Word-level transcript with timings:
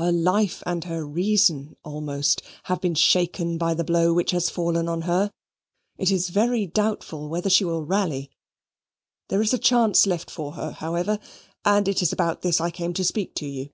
Her 0.00 0.10
life 0.10 0.62
and 0.64 0.84
her 0.84 1.04
reason 1.06 1.76
almost 1.84 2.40
have 2.62 2.80
been 2.80 2.94
shaken 2.94 3.58
by 3.58 3.74
the 3.74 3.84
blow 3.84 4.14
which 4.14 4.30
has 4.30 4.48
fallen 4.48 4.88
on 4.88 5.02
her. 5.02 5.30
It 5.98 6.10
is 6.10 6.30
very 6.30 6.64
doubtful 6.66 7.28
whether 7.28 7.50
she 7.50 7.66
will 7.66 7.84
rally. 7.84 8.30
There 9.28 9.42
is 9.42 9.52
a 9.52 9.58
chance 9.58 10.06
left 10.06 10.30
for 10.30 10.52
her, 10.52 10.70
however, 10.70 11.18
and 11.66 11.86
it 11.86 12.00
is 12.00 12.14
about 12.14 12.40
this 12.40 12.62
I 12.62 12.70
came 12.70 12.94
to 12.94 13.04
speak 13.04 13.34
to 13.34 13.46
you. 13.46 13.68